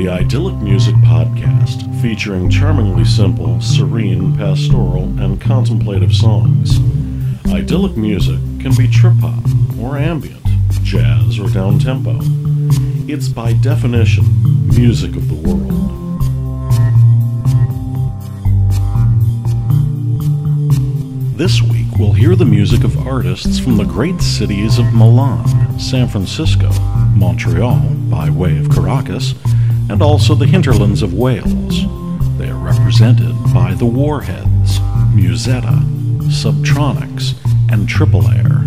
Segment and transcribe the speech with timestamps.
[0.00, 6.78] the Idyllic Music Podcast, featuring charmingly simple, serene, pastoral, and contemplative songs.
[7.52, 9.44] Idyllic music can be trip hop
[9.78, 10.42] or ambient,
[10.82, 12.18] jazz or down tempo.
[13.12, 14.24] It's by definition
[14.68, 15.68] music of the world.
[21.36, 26.08] This week, we'll hear the music of artists from the great cities of Milan, San
[26.08, 26.70] Francisco,
[27.14, 29.34] Montreal, by way of Caracas,
[29.90, 31.84] and also the hinterlands of Wales.
[32.38, 34.78] They are represented by the Warheads,
[35.12, 35.82] Musetta,
[36.30, 37.34] Subtronix,
[37.72, 38.64] and Triple Erre.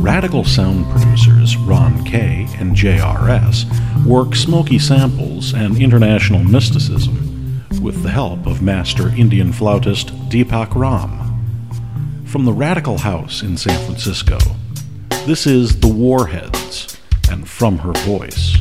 [0.00, 8.10] Radical sound producers Ron K and JRS work smoky samples and international mysticism with the
[8.10, 12.24] help of master Indian flautist Deepak Ram.
[12.24, 14.38] From the Radical House in San Francisco,
[15.26, 16.96] this is The Warheads
[17.30, 18.56] and From Her Voice.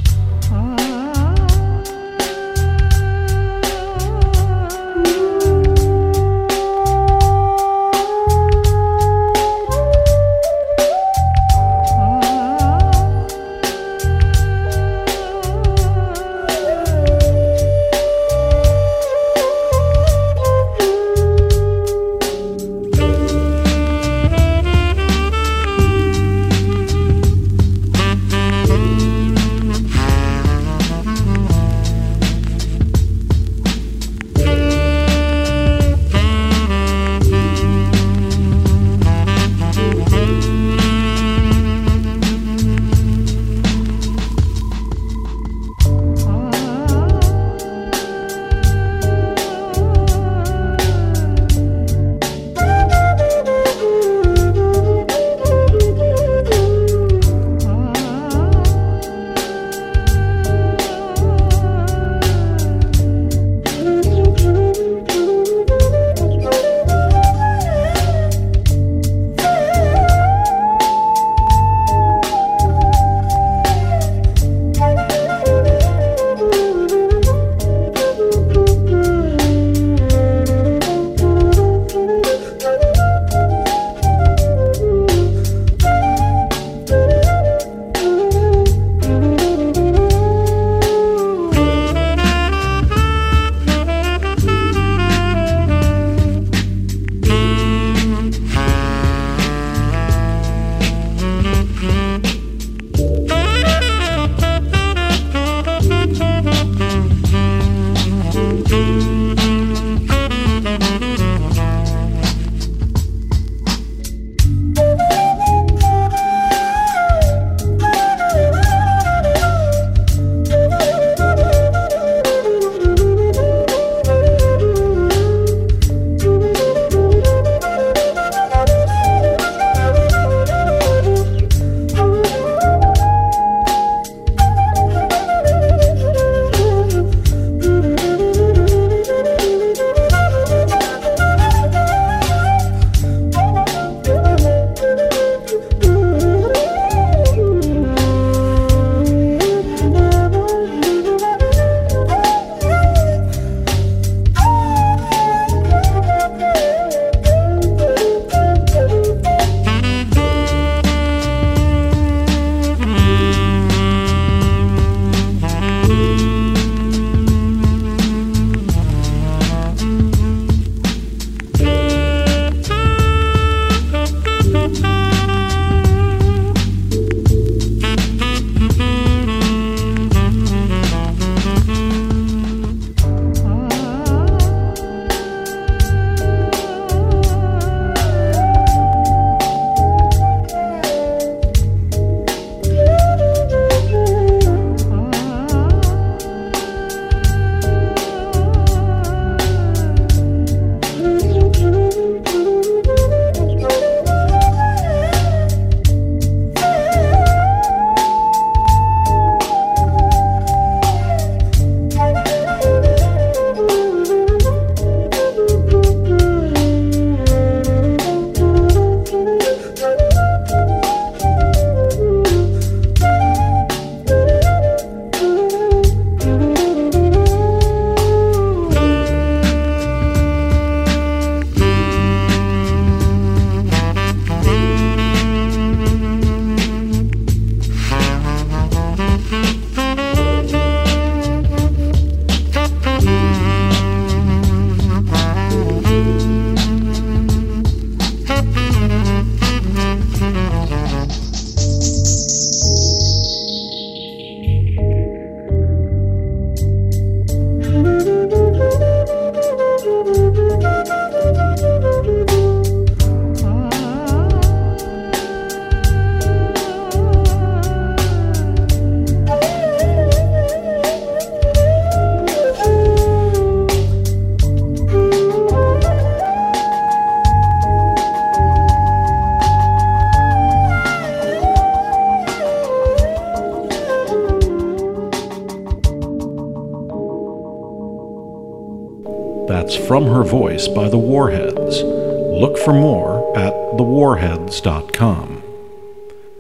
[289.47, 291.83] That's From Her Voice by the Warheads.
[291.83, 295.43] Look for more at thewarheads.com.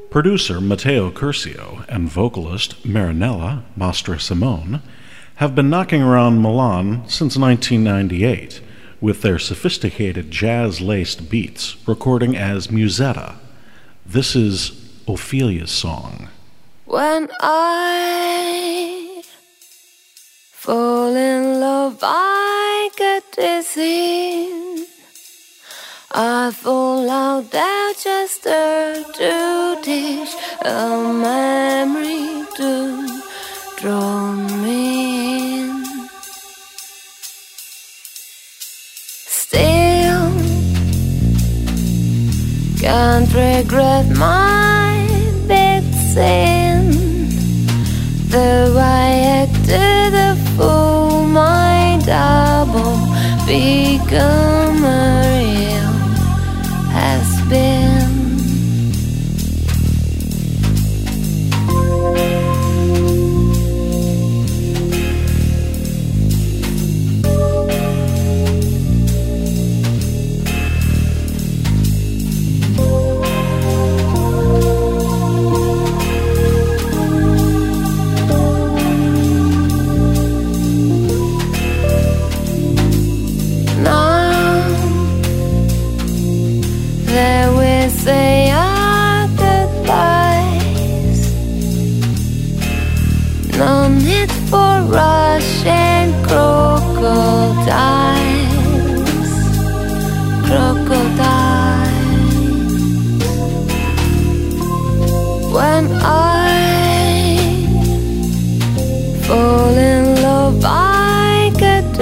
[0.09, 4.81] Producer Matteo Curcio and vocalist Marinella Mastra Simone
[5.35, 8.61] have been knocking around Milan since 1998
[8.99, 13.35] with their sophisticated jazz laced beats recording as Musetta.
[14.03, 14.71] This is
[15.07, 16.29] Ophelia's song.
[16.85, 19.21] When I
[20.51, 22.34] fall in love, I
[22.97, 24.85] get dizzy.
[26.11, 33.21] I fall out there just to dish a memory to
[33.77, 35.85] draw me in.
[39.25, 40.31] Still,
[42.79, 44.64] can't regret my
[53.55, 54.64] 一个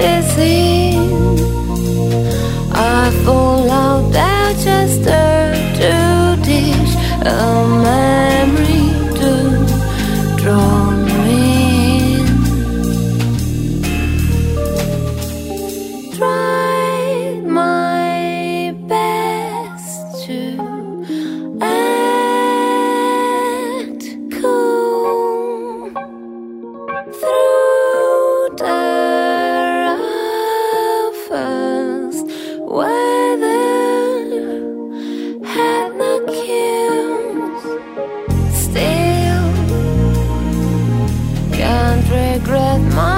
[0.04, 0.34] get
[42.78, 43.13] my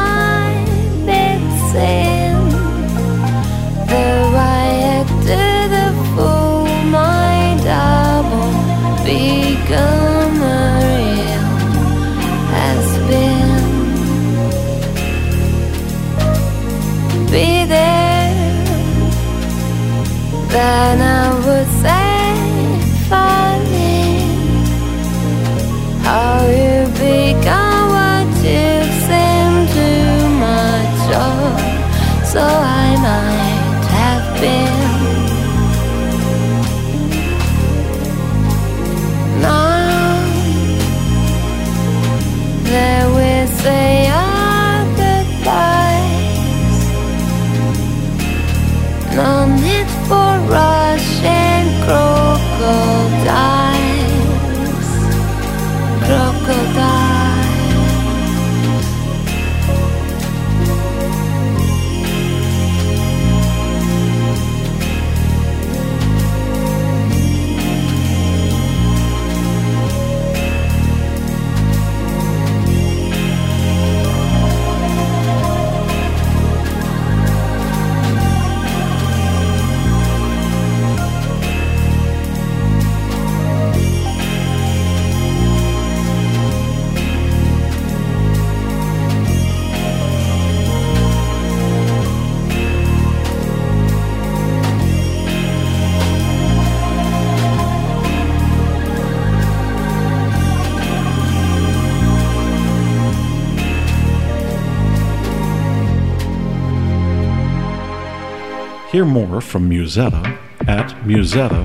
[108.96, 111.62] Hear more from Musetta at musetta.co.uk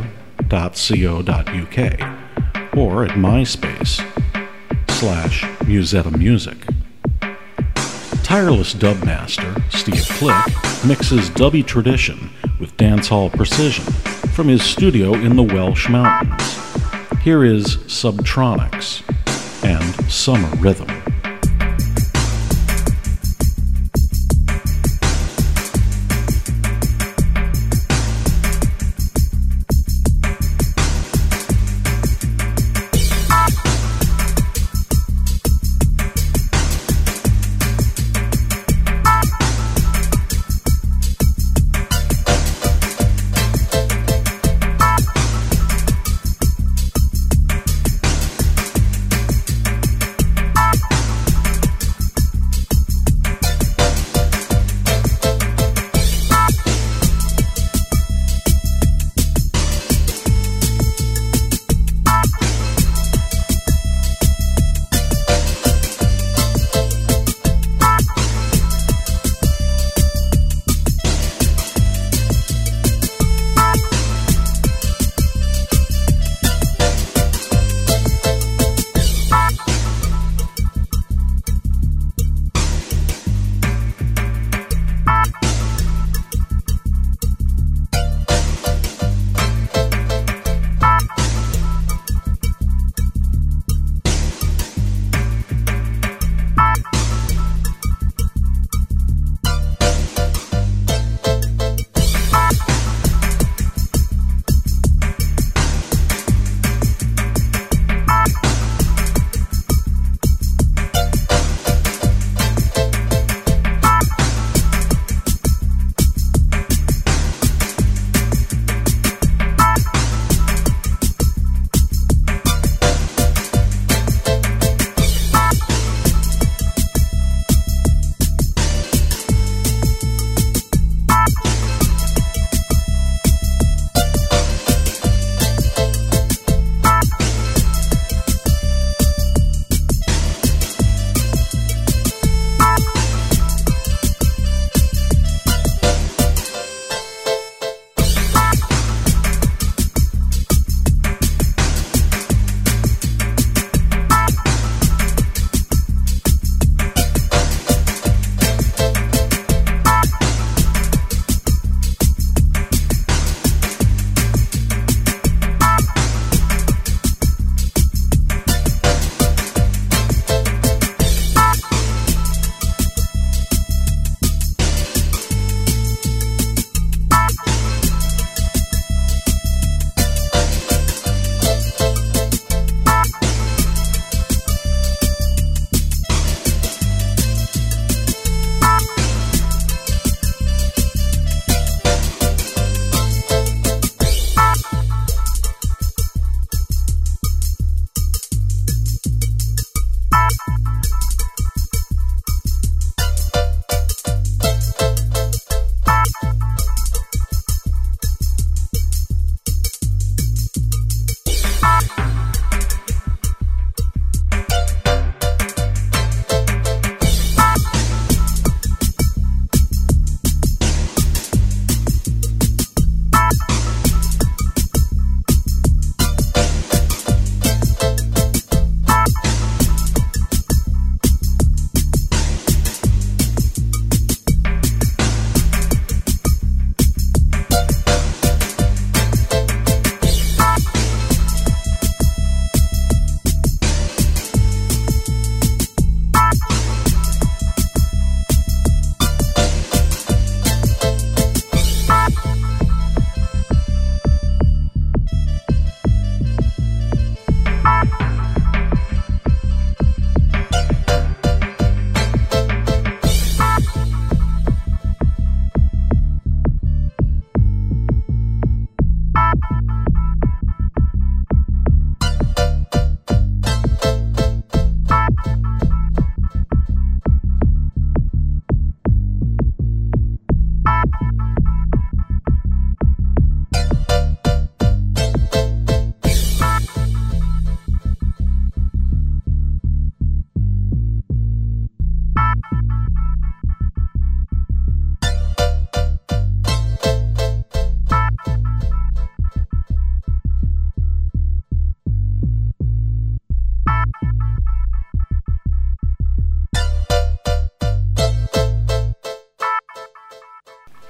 [2.78, 4.02] or at MySpace
[4.92, 6.58] slash Musetta Music.
[8.22, 10.46] Tireless dubmaster Steve Click
[10.86, 13.86] mixes dubby tradition with dancehall precision
[14.34, 16.60] from his studio in the Welsh Mountains.
[17.22, 19.04] Here is Subtronix
[19.64, 21.01] and Summer Rhythm.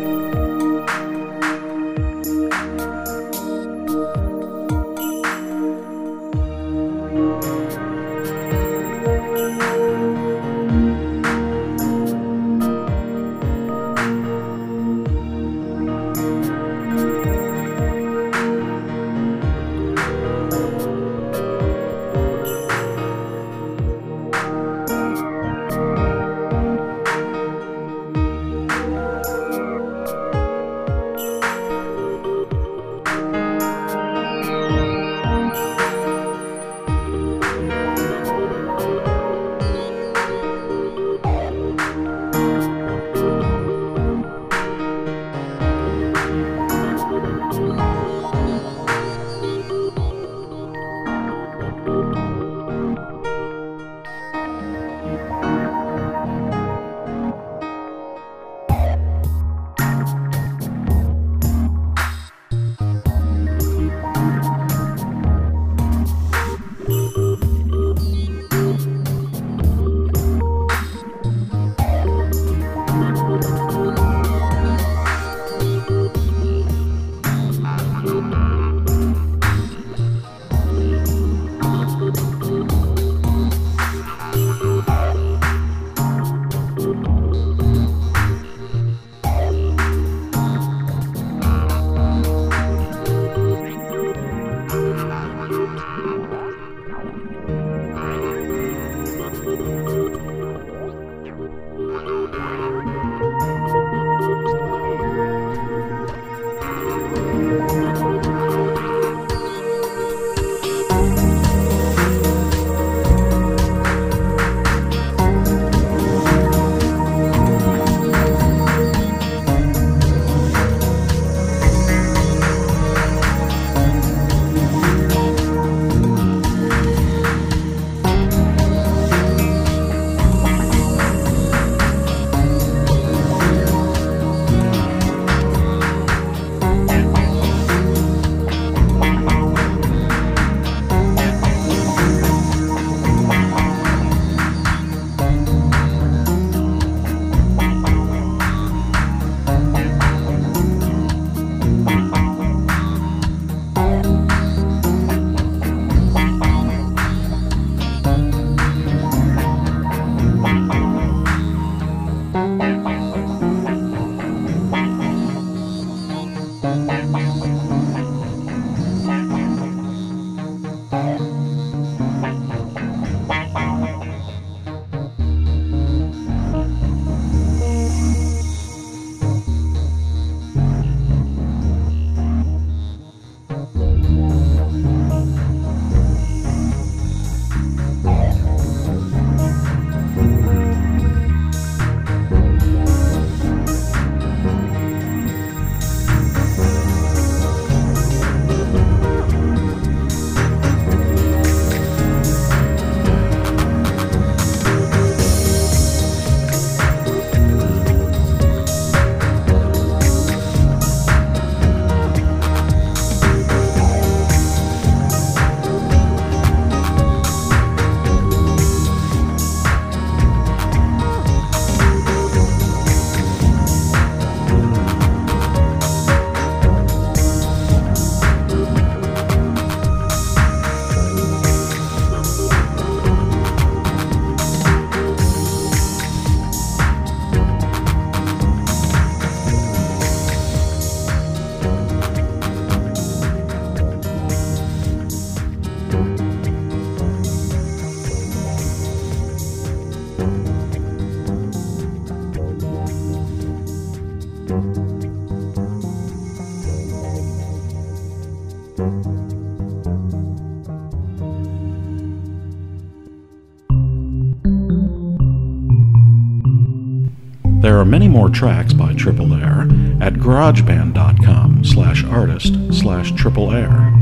[267.61, 269.63] There are many more tracks by Triple Erre
[270.01, 273.93] at garageband.com slash artist slash triple erre.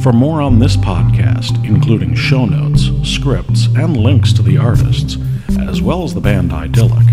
[0.00, 5.16] For more on this podcast, including show notes, scripts, and links to the artists,
[5.60, 7.08] as well as the band Idyllic,